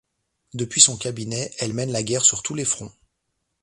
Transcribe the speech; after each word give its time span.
Depuis 0.55 0.81
son 0.81 0.97
cabinet, 0.97 1.51
elle 1.59 1.73
mène 1.75 1.91
la 1.91 2.01
guerre 2.01 2.25
sur 2.25 2.41
tous 2.41 2.55
les 2.55 2.65
fronts. 2.65 2.91